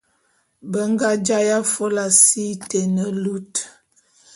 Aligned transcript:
Be 0.69 0.81
nga 0.91 1.09
jaé 1.25 1.49
afôla 1.59 2.05
si 2.23 2.45
te 2.69 2.79
ne 2.95 3.05
lut. 3.23 3.53